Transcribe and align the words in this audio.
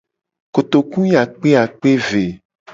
Kotoku 0.53 0.99
akpe 1.21 1.47
yi 1.53 1.57
akpe 1.63 1.89
ve. 2.07 2.23